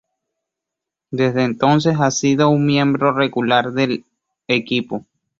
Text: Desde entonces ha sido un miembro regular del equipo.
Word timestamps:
Desde 1.11 1.43
entonces 1.43 1.97
ha 1.99 2.09
sido 2.09 2.49
un 2.49 2.65
miembro 2.65 3.13
regular 3.13 3.71
del 3.71 4.03
equipo. 4.47 5.05